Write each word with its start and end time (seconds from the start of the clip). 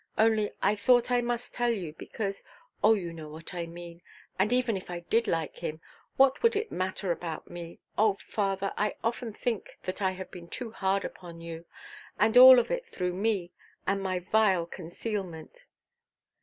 Only 0.17 0.49
I 0.63 0.73
thought 0.75 1.11
I 1.11 1.21
must 1.21 1.53
tell 1.53 1.69
you, 1.69 1.93
because—oh, 1.93 2.95
you 2.95 3.13
know 3.13 3.29
what 3.29 3.53
I 3.53 3.67
mean. 3.67 4.01
And 4.39 4.51
even 4.51 4.75
if 4.75 4.89
I 4.89 5.01
did 5.01 5.27
like 5.27 5.57
him, 5.57 5.79
what 6.17 6.41
would 6.41 6.55
it 6.55 6.71
matter 6.71 7.11
about 7.11 7.51
me? 7.51 7.81
Oh, 7.99 8.15
father, 8.15 8.73
I 8.77 8.95
often 9.03 9.31
think 9.31 9.77
that 9.83 10.01
I 10.01 10.13
have 10.13 10.31
been 10.31 10.47
too 10.47 10.71
hard 10.71 11.05
upon 11.05 11.39
you, 11.39 11.65
and 12.17 12.35
all 12.35 12.57
of 12.57 12.71
it 12.71 12.87
through 12.87 13.13
me, 13.13 13.51
and 13.85 14.01
my 14.01 14.17
vile 14.17 14.65
concealment!" 14.65 15.65